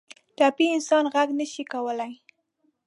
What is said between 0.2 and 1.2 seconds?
ټپي انسان